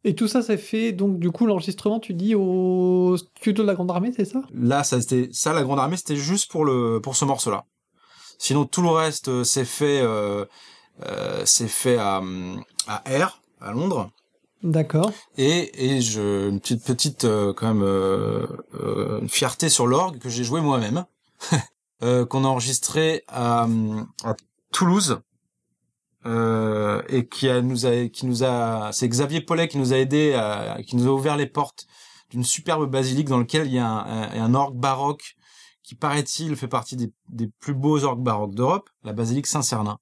[0.06, 3.76] Et tout ça, c'est fait, donc du coup, l'enregistrement, tu dis, au studio de la
[3.76, 4.42] Grande Armée, c'est ça?
[4.54, 7.66] Là, ça c'était ça la grande armée, c'était juste pour le pour ce morceau-là.
[8.40, 10.46] Sinon tout le reste euh, c'est fait euh,
[11.05, 12.21] euh, c'est fait à
[12.88, 14.12] à R à Londres.
[14.63, 15.12] D'accord.
[15.38, 20.17] Et, et je, une petite, petite euh, quand même euh, euh, une fierté sur l'orgue
[20.17, 21.05] que j'ai joué moi-même,
[22.01, 23.67] qu'on a enregistré à,
[24.23, 24.36] à
[24.71, 25.19] Toulouse,
[26.25, 29.97] euh, et qui a, nous a, qui nous a, c'est Xavier Paulet qui nous a
[29.97, 31.86] aidé, à, qui nous a ouvert les portes
[32.29, 35.36] d'une superbe basilique dans lequel il y a un, un, un orgue baroque
[35.83, 39.99] qui paraît-il fait partie des, des plus beaux orgues baroques d'Europe, la basilique Saint-Cernin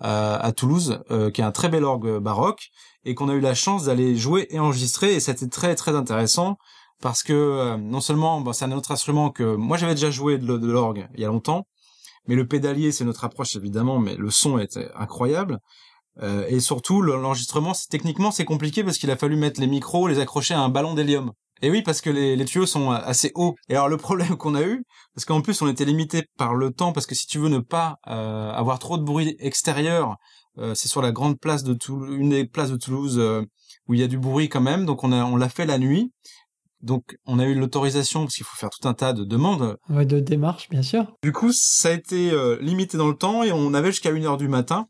[0.00, 2.68] à Toulouse, euh, qui est un très bel orgue baroque
[3.04, 6.56] et qu'on a eu la chance d'aller jouer et enregistrer et c'était très très intéressant
[7.00, 10.38] parce que euh, non seulement bon, c'est un autre instrument que moi j'avais déjà joué
[10.38, 11.66] de, l'orgue il y a longtemps
[12.26, 15.58] mais le pédalier c'est notre approche évidemment mais le son était incroyable
[16.20, 20.08] Euh, et surtout le- l'enregistrement techniquement c'est compliqué parce qu'il a fallu mettre les micros
[20.08, 23.32] les accrocher à un ballon d'hélium et oui parce que les, les tuyaux sont assez
[23.34, 26.54] hauts et alors le problème qu'on a eu parce qu'en plus on était limité par
[26.54, 30.16] le temps parce que si tu veux ne pas euh, avoir trop de bruit extérieur
[30.58, 33.42] euh, c'est sur la grande place de Toulouse, une des places de Toulouse euh,
[33.88, 34.84] où il y a du bruit quand même.
[34.84, 36.12] Donc on a on l'a fait la nuit.
[36.80, 39.78] Donc on a eu l'autorisation parce qu'il faut faire tout un tas de demandes.
[39.88, 41.16] Ouais, de démarche, bien sûr.
[41.22, 44.26] Du coup ça a été euh, limité dans le temps et on avait jusqu'à une
[44.26, 44.88] heure du matin.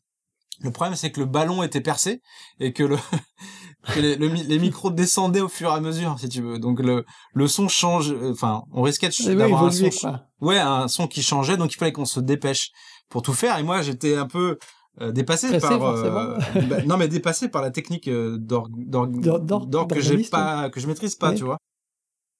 [0.60, 2.20] Le problème c'est que le ballon était percé
[2.58, 2.96] et que le
[3.96, 6.58] les, le mi- les micros descendaient au fur et à mesure si tu veux.
[6.58, 8.12] Donc le le son change.
[8.12, 10.20] euh, Enfin on risquait oui, d'avoir un son quoi.
[10.40, 12.70] ouais un son qui changeait donc il fallait qu'on se dépêche
[13.08, 14.58] pour tout faire et moi j'étais un peu
[15.00, 16.36] euh, dépassé Pressé, par forcément.
[16.68, 18.68] bah, non mais dépassé par la technique euh, D'or-
[19.88, 21.58] que j'ai pas que je maîtrise pas tu vois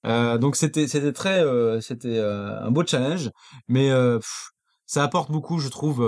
[0.06, 3.30] euh, donc c'était c'était très euh, c'était euh, un beau challenge
[3.68, 4.50] mais euh, pff,
[4.86, 6.02] ça apporte beaucoup je trouve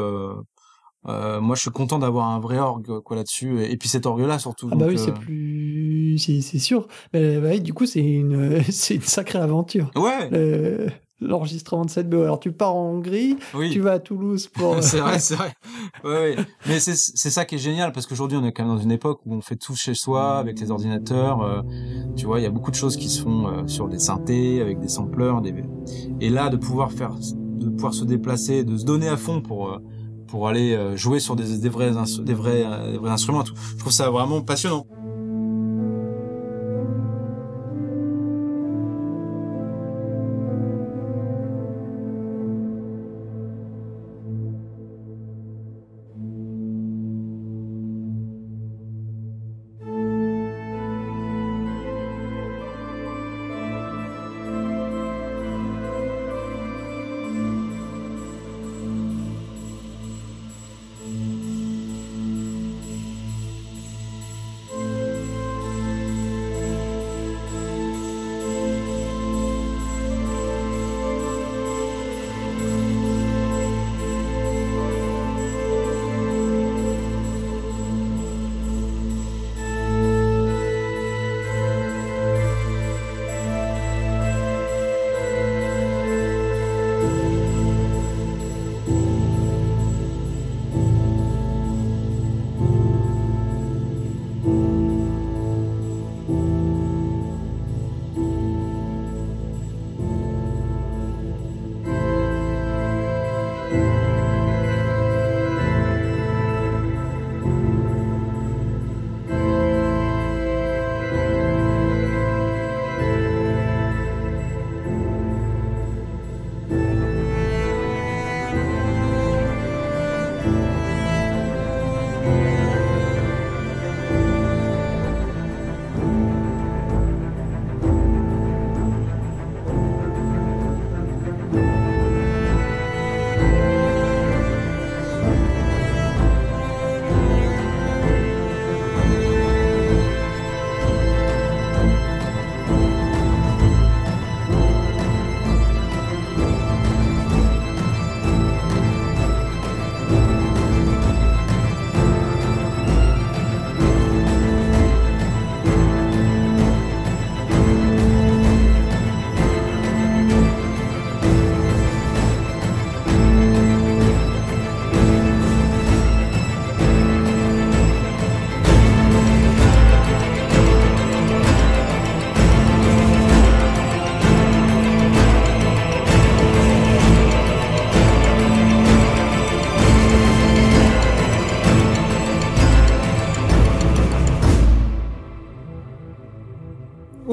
[1.07, 4.07] euh, euh, moi je suis content d'avoir un vrai orgue quoi là-dessus et, puis cet
[4.07, 6.19] orgue là surtout Ah bah donc, oui, c'est euh, plus...
[6.19, 6.87] C'est c'est sûr.
[7.13, 8.63] Mais bah oui, du coup, c'est une...
[8.71, 9.91] c'est une sacrée aventure.
[9.97, 10.89] ouais Le-
[11.21, 12.23] L'enregistrement de cette BO.
[12.23, 14.77] Alors, tu pars en Hongrie, oui tu vas à Toulouse pour...
[14.83, 15.55] c'est vrai, c'est vrai.
[16.05, 16.37] Ouais, ouais.
[16.67, 18.91] Mais c'est c'est ça qui est génial parce qu'aujourd'hui on est quand même dans une
[18.91, 21.41] époque où on fait tout chez soi avec les ordinateurs.
[21.43, 21.63] euh,
[22.17, 24.61] tu vois, il y a beaucoup de choses qui se font euh, sur des synthés
[24.61, 25.55] avec des sampleurs, des
[26.21, 29.69] et là de pouvoir faire, de pouvoir se déplacer, de se donner à fond pour
[29.69, 29.79] euh,
[30.35, 31.91] pour aller euh, jouer sur des vrais
[32.35, 33.45] vrais euh, des vrais instruments.
[33.45, 34.85] Je trouve ça vraiment passionnant.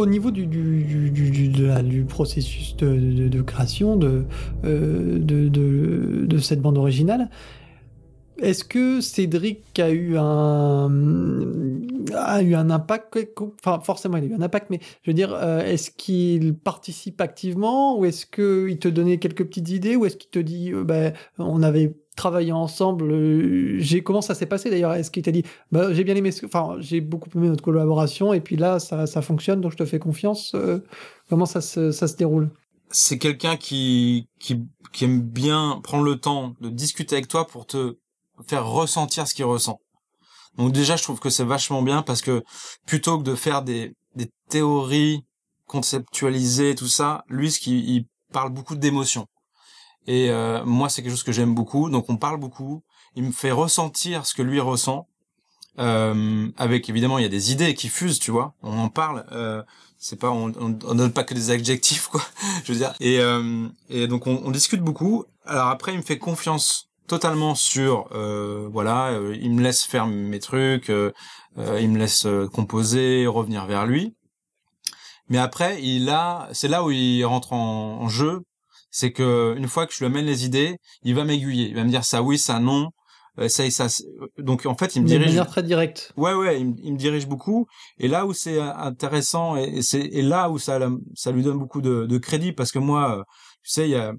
[0.06, 4.26] Niveau du, processus de, création de,
[4.64, 7.30] de, cette bande originale,
[8.38, 10.90] est-ce que Cédric a eu un
[12.16, 13.20] a eu un impact
[13.64, 18.00] Enfin, forcément, il a eu un impact, mais je veux dire, est-ce qu'il participe activement
[18.00, 21.62] ou est-ce qu'il te donnait quelques petites idées ou est-ce qu'il te dit, ben, on
[21.62, 23.12] avait travailler ensemble.
[23.12, 24.94] Euh, j'ai comment ça s'est passé d'ailleurs?
[24.94, 28.42] Est-ce qu'il t'a dit bah, j'ai bien aimé, enfin j'ai beaucoup aimé notre collaboration et
[28.42, 30.54] puis là ça, ça fonctionne donc je te fais confiance.
[30.54, 30.80] Euh,
[31.30, 32.52] comment ça se, ça se déroule?
[32.92, 37.66] C'est quelqu'un qui, qui qui aime bien prendre le temps de discuter avec toi pour
[37.66, 37.98] te
[38.46, 39.80] faire ressentir ce qu'il ressent.
[40.58, 42.44] Donc déjà je trouve que c'est vachement bien parce que
[42.86, 45.24] plutôt que de faire des des théories
[45.66, 49.26] conceptualisées tout ça, lui ce qui il parle beaucoup d'émotions.
[50.08, 51.90] Et euh, moi, c'est quelque chose que j'aime beaucoup.
[51.90, 52.84] Donc, on parle beaucoup.
[53.16, 55.08] Il me fait ressentir ce que lui ressent.
[55.80, 58.54] Euh, avec évidemment, il y a des idées qui fusent, tu vois.
[58.62, 59.26] On en parle.
[59.32, 59.64] Euh,
[59.98, 62.22] c'est pas, on, on, donne pas que des adjectifs, quoi.
[62.64, 62.94] je veux dire.
[63.00, 65.26] Et, euh, et donc, on, on, discute beaucoup.
[65.46, 70.40] Alors après, il me fait confiance totalement sur, euh, voilà, il me laisse faire mes
[70.40, 74.16] trucs, il me laisse composer, revenir vers lui.
[75.28, 78.44] Mais après, il a, c'est là où il rentre en, en jeu
[78.92, 81.84] c'est que une fois que je lui amène les idées, il va m'aiguiller, il va
[81.84, 82.90] me dire ça oui, ça non,
[83.40, 83.88] euh, ça et ça.
[84.38, 85.26] Donc en fait, il me dirige.
[85.26, 86.14] De manière très directe.
[86.18, 87.68] Ouais, ouais, il, me dirige beaucoup.
[87.98, 90.80] Et là où c'est intéressant et, c'est et là où ça
[91.16, 93.24] ça lui donne beaucoup de, de crédit parce que moi, euh,
[93.64, 94.14] tu sais, il y a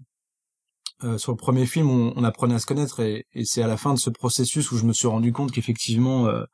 [1.05, 3.67] euh, sur le premier film, on, on, apprenait à se connaître et, et c'est à
[3.67, 6.45] la fin de ce processus où je me suis rendu compte qu'effectivement, euh,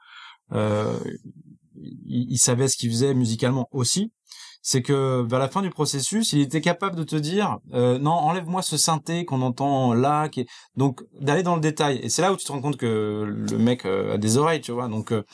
[0.52, 0.98] euh,
[1.76, 4.10] il, il, savait ce qu'il faisait musicalement aussi
[4.62, 8.12] c'est que vers la fin du processus, il était capable de te dire euh, non,
[8.12, 12.00] enlève-moi ce synthé qu'on entend là, qui donc d'aller dans le détail.
[12.02, 14.60] Et c'est là où tu te rends compte que le mec euh, a des oreilles,
[14.60, 14.88] tu vois.
[14.88, 15.24] Donc euh,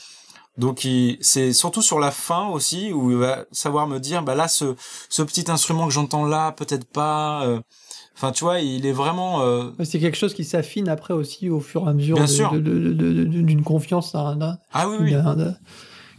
[0.56, 0.86] donc
[1.20, 4.76] c'est surtout sur la fin aussi où il va savoir me dire bah là ce
[5.08, 7.44] ce petit instrument que j'entends là peut-être pas.
[7.44, 7.60] Euh,
[8.14, 9.42] enfin, tu vois, il est vraiment.
[9.82, 12.18] C'est quelque chose qui s'affine après aussi au fur et à mesure
[12.52, 15.14] d'une confiance ah oui, oui.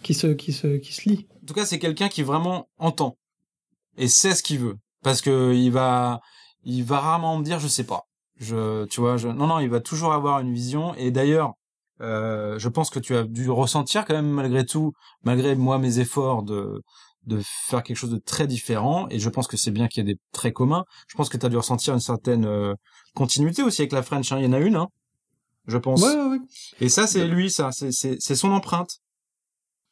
[0.03, 3.17] qui se qui se qui se lie tout cas, c'est quelqu'un qui vraiment entend
[3.97, 6.21] et sait ce qu'il veut parce que il va,
[6.63, 8.07] il va rarement me dire je sais pas.
[8.37, 11.53] Je, tu vois, je, non non, il va toujours avoir une vision et d'ailleurs,
[12.01, 15.99] euh, je pense que tu as dû ressentir quand même malgré tout, malgré moi mes
[15.99, 16.81] efforts de
[17.25, 20.09] de faire quelque chose de très différent et je pense que c'est bien qu'il y
[20.09, 20.85] ait des traits communs.
[21.07, 22.75] Je pense que tu as dû ressentir une certaine euh,
[23.15, 24.31] continuité aussi avec la French.
[24.31, 24.39] Hein.
[24.39, 24.89] Il y en a une, hein,
[25.67, 26.01] je pense.
[26.03, 26.39] Ouais, ouais, ouais.
[26.81, 28.99] Et ça, c'est lui, ça, c'est c'est son empreinte.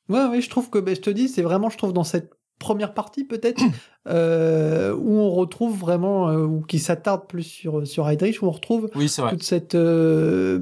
[0.09, 2.33] Ouais, oui, je trouve que, ben, je te dis, c'est vraiment, je trouve, dans cette
[2.63, 3.61] première partie peut-être
[4.07, 8.51] euh, où on retrouve vraiment euh, ou qui s'attarde plus sur sur Heydrich où on
[8.51, 10.59] retrouve oui, toute cette euh,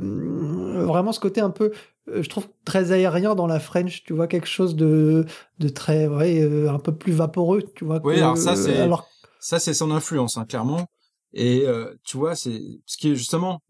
[0.85, 1.71] vraiment ce côté un peu
[2.11, 5.25] je trouve très aérien dans la French tu vois quelque chose de
[5.59, 9.07] de très ouais, un peu plus vaporeux tu vois oui alors ça c'est alors...
[9.39, 10.87] ça c'est son influence hein, clairement.
[11.33, 11.65] Et
[12.03, 13.61] tu vois c'est ce qui est justement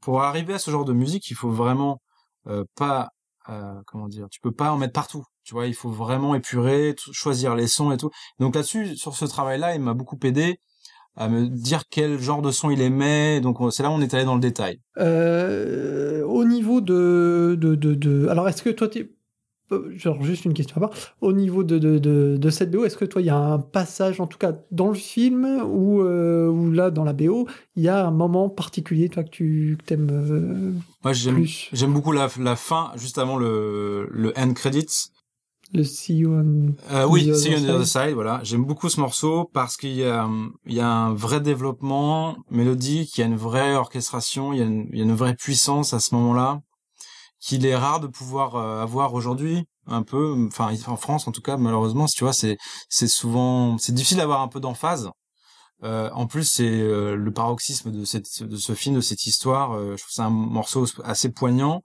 [0.00, 2.00] pour arriver à ce genre de musique il faut vraiment
[2.74, 3.10] pas
[3.48, 5.24] euh, comment dire, tu peux pas en mettre partout.
[5.44, 8.10] Tu vois, il faut vraiment épurer, choisir les sons et tout.
[8.38, 10.58] Donc là-dessus, sur ce travail-là, il m'a beaucoup aidé
[11.16, 13.40] à me dire quel genre de son il aimait.
[13.40, 14.80] Donc c'est là où on est allé dans le détail.
[14.98, 18.28] Euh, au niveau de, de, de, de...
[18.28, 19.04] alors est-ce que toi euh,
[19.96, 20.90] genre juste une question à part.
[21.20, 23.58] Au niveau de, de, de, de cette BO, est-ce que toi, il y a un
[23.58, 27.88] passage, en tout cas dans le film, ou, euh, là, dans la BO, il y
[27.88, 30.72] a un moment particulier, toi, que tu aimes euh,
[31.04, 35.10] Moi, j'aime, j'aime beaucoup la, la fin, juste avant le, le end credits.
[35.74, 38.40] Le See You on euh, Oui, See You on the Other Side, voilà.
[38.42, 40.28] J'aime beaucoup ce morceau parce qu'il y a,
[40.66, 44.62] il y a un vrai développement mélodique, il y a une vraie orchestration, il y
[44.62, 46.60] a une, il y a une vraie puissance à ce moment-là
[47.42, 51.42] qu'il est rare de pouvoir euh, avoir aujourd'hui un peu enfin en France en tout
[51.42, 52.56] cas malheureusement tu vois c'est
[52.88, 55.10] c'est souvent c'est difficile d'avoir un peu d'emphase.
[55.82, 59.72] Euh, en plus c'est euh, le paroxysme de cette de ce film de cette histoire
[59.76, 61.82] je trouve c'est un morceau assez poignant.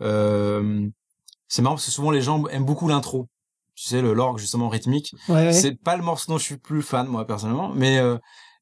[0.00, 3.28] C'est marrant parce que souvent les gens aiment beaucoup l'intro.
[3.74, 5.14] Tu sais le l'orgue justement rythmique.
[5.26, 7.98] C'est pas le morceau dont je suis plus fan moi personnellement mais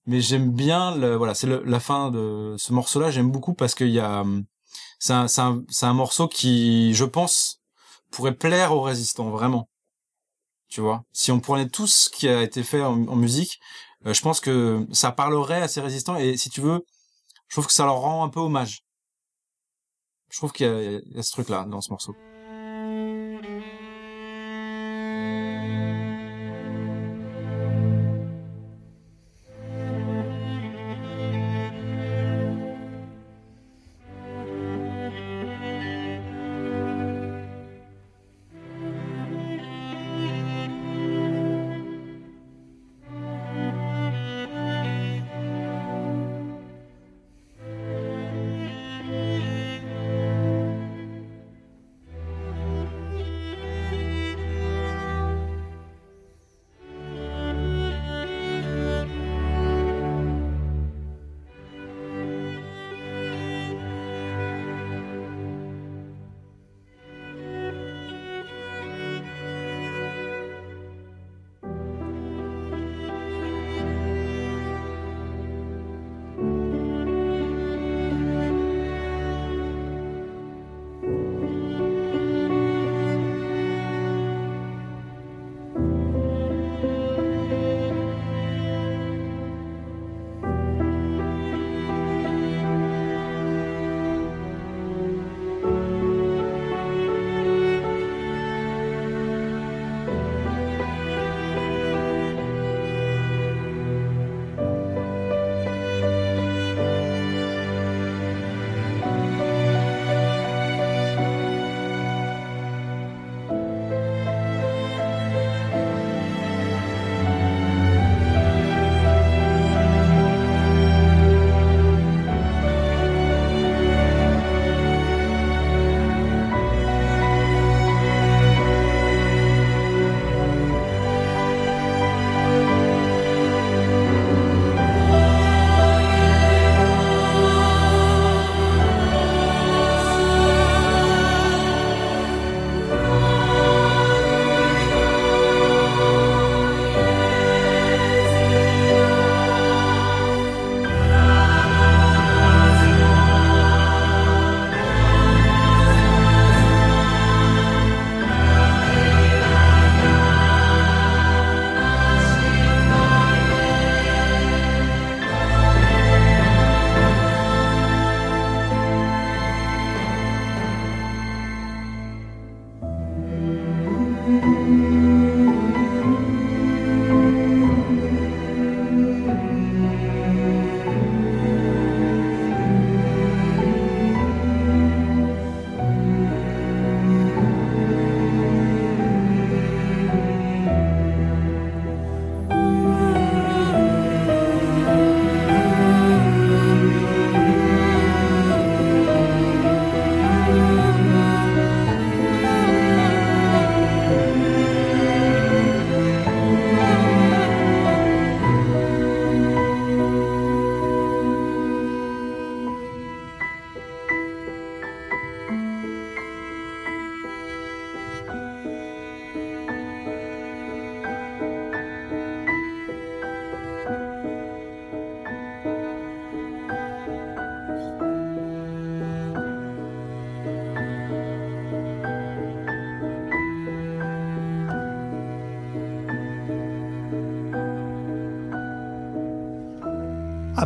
[0.06, 3.74] mais j'aime bien le, voilà c'est la fin de ce morceau là j'aime beaucoup parce
[3.74, 4.24] qu'il y a
[5.02, 7.60] c'est un, morceau qui, je pense,
[8.12, 9.68] pourrait plaire aux résistants, vraiment.
[10.68, 13.58] Tu vois, si on prenait tout ce qui a été fait en, musique,
[14.06, 16.84] euh, je pense que ça parlerait à ces résistants et si tu veux,
[17.48, 18.84] je trouve que ça leur rend un peu hommage.
[20.30, 22.14] Je trouve qu'il y, y a ce truc-là dans ce morceau.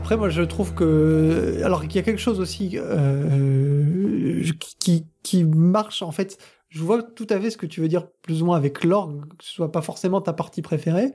[0.06, 4.40] Après, moi, je trouve que alors qu'il y a quelque chose aussi euh,
[4.78, 6.38] qui qui marche en fait.
[6.68, 9.26] Je vois tout à fait ce que tu veux dire, plus ou moins avec l'orgue,
[9.36, 11.12] que ce soit pas forcément ta partie préférée,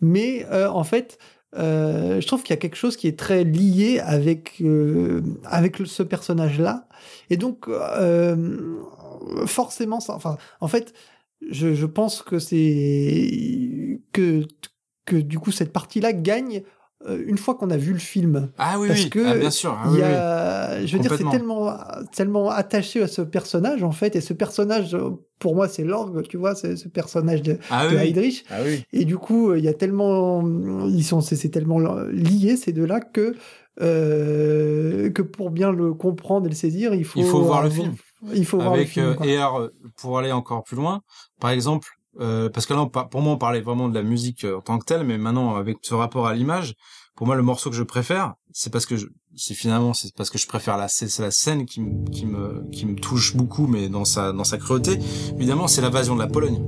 [0.00, 1.18] mais euh, en fait,
[1.56, 5.76] euh, je trouve qu'il y a quelque chose qui est très lié avec euh, avec
[5.84, 6.88] ce personnage-là,
[7.30, 8.80] et donc euh,
[9.46, 10.92] forcément, ça, enfin, en fait,
[11.52, 14.42] je, je pense que c'est que
[15.04, 16.68] que du coup cette partie-là gagne euh,
[17.26, 18.50] une fois qu'on a vu le film.
[18.58, 19.10] Ah oui, Parce oui.
[19.10, 19.76] que Ah, bien sûr.
[19.78, 20.86] Ah, y oui.
[20.86, 21.76] je veux dire, c'est tellement,
[22.12, 26.22] tellement attaché à ce personnage en fait, et ce personnage, euh, pour moi, c'est l'orgue,
[26.28, 28.02] tu vois, c'est ce personnage de, Ah de oui.
[28.02, 28.44] Heydrich.
[28.50, 28.84] Ah oui.
[28.92, 30.42] Et du coup, il y a tellement,
[30.88, 31.78] ils sont, c'est tellement
[32.10, 33.34] lié ces deux-là que
[33.82, 37.70] euh, que pour bien le comprendre et le saisir, il faut Il faut voir le
[37.70, 37.94] film.
[38.32, 39.06] Il faut voir le film.
[39.06, 39.26] euh, quoi.
[39.26, 41.02] et alors, euh, pour aller encore plus loin
[41.40, 41.88] par exemple
[42.20, 44.78] euh, parce que là pour moi on parlait vraiment de la musique euh, en tant
[44.78, 46.74] que telle mais maintenant avec ce rapport à l'image
[47.16, 48.94] pour moi le morceau que je préfère c'est parce que
[49.36, 50.86] c'est finalement c'est parce que je préfère la
[51.18, 54.58] la scène qui me qui me qui me touche beaucoup mais dans sa dans sa
[54.58, 54.98] cruauté.
[55.36, 56.64] Évidemment c'est l'invasion de la Pologne.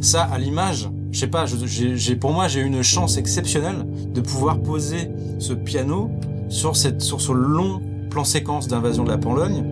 [0.00, 4.20] Ça à l'image je sais pas j'ai pour moi j'ai eu une chance exceptionnelle de
[4.22, 6.10] pouvoir poser ce piano
[6.48, 9.64] sur cette sur ce long plan séquence d'invasion de la Pologne.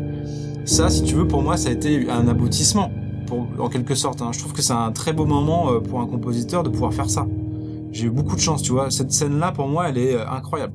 [0.65, 2.91] Ça, si tu veux, pour moi, ça a été un aboutissement,
[3.59, 4.23] en quelque sorte.
[4.23, 4.31] hein.
[4.33, 7.09] Je trouve que c'est un très beau moment euh, pour un compositeur de pouvoir faire
[7.11, 7.27] ça.
[7.93, 8.91] J'ai eu beaucoup de chance, tu vois.
[8.91, 10.73] Cette scène-là, pour moi, elle est euh, incroyable.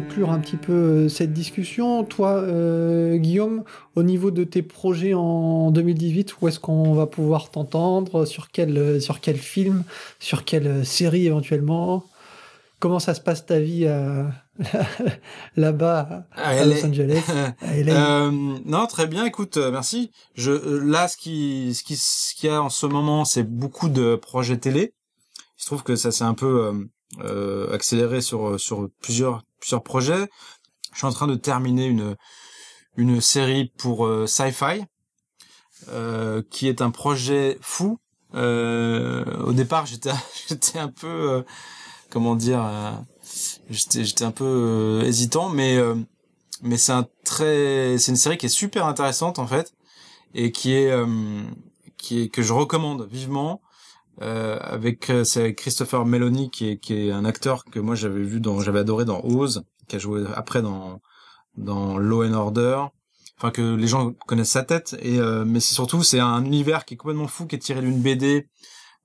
[0.00, 5.14] Conclure un petit peu euh, cette discussion, toi, euh, Guillaume, au niveau de tes projets
[5.14, 8.26] en 2018, où est-ce qu'on va pouvoir t'entendre?
[8.26, 9.84] Sur quel, euh, sur quel film?
[10.18, 12.04] Sur quelle série éventuellement?
[12.78, 14.30] Comment ça se passe ta vie à-
[15.56, 17.22] là-bas à, Ah, à Los Angeles
[17.62, 18.26] à LA?
[18.26, 18.30] Euh,
[18.66, 19.24] non, très bien.
[19.24, 20.10] Écoute, merci.
[20.34, 20.52] Je
[20.84, 24.14] là, ce qui, ce qui, ce qu'il y a en ce moment, c'est beaucoup de
[24.16, 24.92] projets télé.
[25.58, 26.86] il se trouve que ça s'est un peu
[27.72, 30.28] accéléré sur sur plusieurs plusieurs projets.
[30.92, 32.16] Je suis en train de terminer une
[32.96, 34.84] une série pour Sci-Fi
[36.50, 37.98] qui est un projet fou.
[38.32, 40.12] au départ, j'étais
[40.48, 41.44] j'étais un peu
[42.10, 42.64] comment dire
[43.68, 45.78] j'étais j'étais un peu hésitant mais
[46.62, 49.74] mais c'est un très c'est une série qui est super intéressante en fait
[50.34, 51.42] et qui est euh,
[51.96, 53.60] qui est que je recommande vivement
[54.22, 58.22] euh, avec euh, c'est Christopher Meloni qui est qui est un acteur que moi j'avais
[58.22, 61.00] vu dans j'avais adoré dans Oz qui a joué après dans
[61.56, 62.84] dans Law and Order
[63.38, 66.84] enfin que les gens connaissent sa tête et euh, mais c'est surtout c'est un univers
[66.84, 68.48] qui est complètement fou qui est tiré d'une BD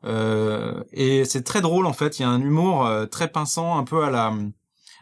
[0.06, 3.84] euh, et c'est très drôle en fait il y a un humour très pinçant un
[3.84, 4.34] peu à la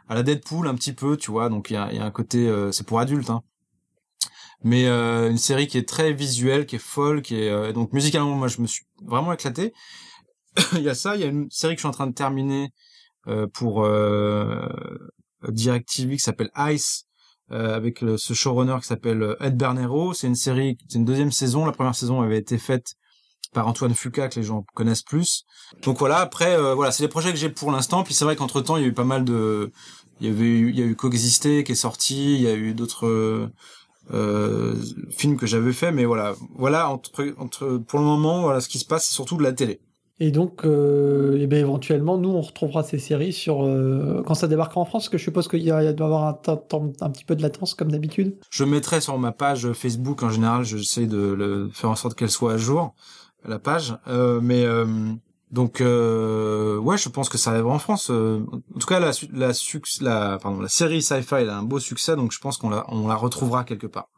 [0.10, 1.50] à la Deadpool un petit peu, tu vois.
[1.50, 3.44] Donc il y a, y a, un côté, euh, c'est pour adultes, hein.
[4.64, 7.94] Mais euh, une série qui est très visuelle, qui est folle, qui est euh, donc
[7.94, 9.74] musicalement, moi je me suis vraiment éclaté.
[10.74, 12.14] il y a ça, il y a une série que je suis en train de
[12.14, 12.72] terminer
[13.54, 13.88] pour
[15.48, 17.06] DirecTV qui s'appelle Ice.
[17.50, 21.66] avec ce showrunner qui s'appelle Ed Bernero, c'est une série, c'est une deuxième saison.
[21.66, 22.96] La première saison avait été faite
[23.54, 25.44] par Antoine Fuca que les gens connaissent plus.
[25.84, 28.04] Donc voilà, après voilà, c'est les projets que j'ai pour l'instant.
[28.04, 29.72] Puis c'est vrai qu'entre temps il y a eu pas mal de
[30.20, 32.74] il y avait il y a eu Coexister qui est sorti, il y a eu
[32.74, 33.52] d'autres
[34.14, 34.76] euh,
[35.10, 38.80] films que j'avais fait, mais voilà, voilà entre, entre pour le moment, voilà, ce qui
[38.80, 39.80] se passe, c'est surtout de la télé.
[40.22, 44.50] Et donc, euh, et bien éventuellement, nous, on retrouvera ces séries sur euh, quand ça
[44.50, 46.40] débarquera en France, parce que je suppose qu'il doit y avoir un,
[47.02, 48.36] un petit peu de latence comme d'habitude.
[48.50, 52.30] Je mettrai sur ma page Facebook en général, j'essaie de le, faire en sorte qu'elle
[52.30, 52.94] soit à jour,
[53.48, 54.66] la page, euh, mais
[55.52, 58.12] donc euh, ouais, je pense que ça arrivera en France.
[58.12, 58.46] Euh,
[58.76, 59.52] en tout cas, la la,
[60.02, 62.86] la pardon, la série sci-fi elle a un beau succès, donc je pense qu'on la
[62.90, 64.10] on la retrouvera quelque part.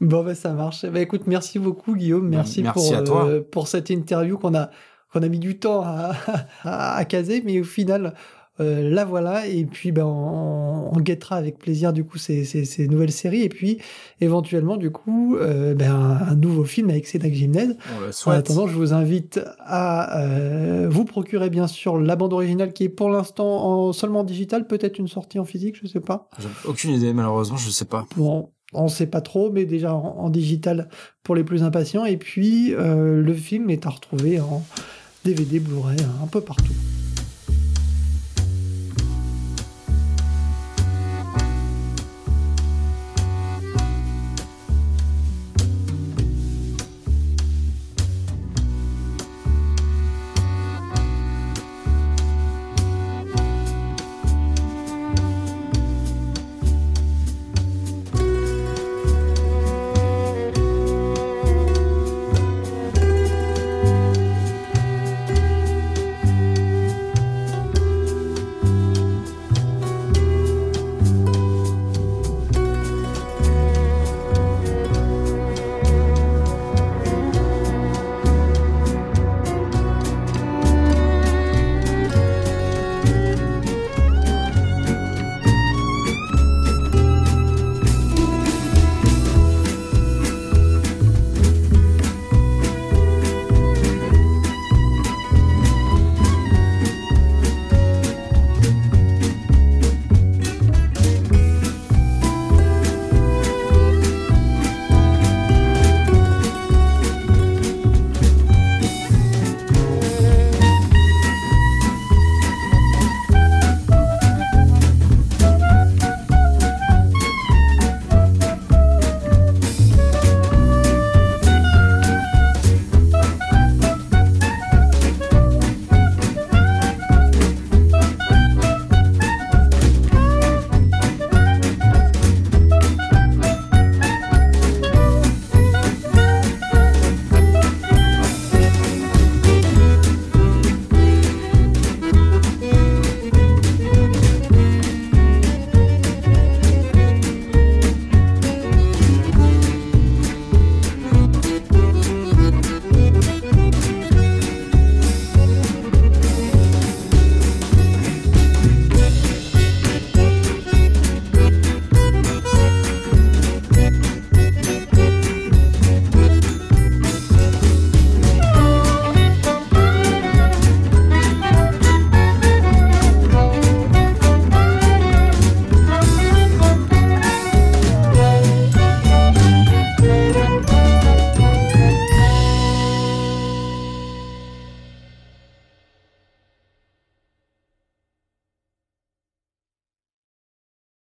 [0.00, 0.86] Bon ben ça marche.
[0.86, 3.26] Bah écoute, merci beaucoup Guillaume, merci, merci pour à toi.
[3.26, 4.70] Euh, pour cette interview qu'on a
[5.12, 6.12] qu'on a mis du temps à,
[6.64, 8.14] à, à caser, mais au final
[8.60, 13.10] euh, la voilà, et puis ben, on, guettera avec plaisir du coup ces, ces, nouvelles
[13.10, 13.78] séries, et puis
[14.20, 17.68] éventuellement du coup euh, ben, un, nouveau film avec Cédric Gimnez.
[18.26, 22.84] En attendant, je vous invite à euh, vous procurer bien sûr la bande originale qui
[22.84, 26.28] est pour l'instant en, seulement digital, peut-être une sortie en physique, je sais pas.
[26.66, 28.06] aucune idée malheureusement, je sais pas.
[28.16, 30.90] Bon, on sait pas trop, mais déjà en, en digital
[31.22, 34.62] pour les plus impatients, et puis le film est à retrouver en
[35.24, 36.74] DVD, Blu-ray, un peu partout.